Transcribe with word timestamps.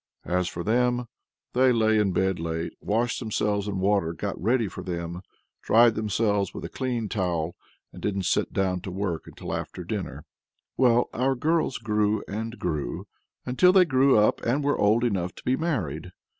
As 0.25 0.47
for 0.47 0.63
them, 0.63 1.05
they 1.53 1.71
lay 1.71 1.99
in 1.99 2.11
bed 2.11 2.39
late, 2.39 2.73
washed 2.81 3.19
themselves 3.19 3.67
in 3.67 3.77
water 3.77 4.13
got 4.13 4.41
ready 4.41 4.67
for 4.67 4.81
them, 4.83 5.21
dried 5.61 5.93
themselves 5.93 6.55
with 6.55 6.65
a 6.65 6.69
clean 6.69 7.07
towel, 7.07 7.55
and 7.93 8.01
didn't 8.01 8.23
sit 8.23 8.51
down 8.51 8.81
to 8.81 8.89
work 8.91 9.29
till 9.37 9.53
after 9.53 9.83
dinner. 9.83 10.25
Well, 10.75 11.07
our 11.13 11.35
girls 11.35 11.77
grew 11.77 12.23
and 12.27 12.57
grew, 12.57 13.05
until 13.45 13.71
they 13.71 13.85
grew 13.85 14.17
up 14.17 14.41
and 14.43 14.63
were 14.63 14.75
old 14.75 15.03
enough 15.03 15.35
to 15.35 15.43
be 15.43 15.55
married. 15.55 16.09